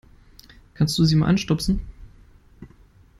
[0.73, 1.81] Kannst du sie mal anstupsen?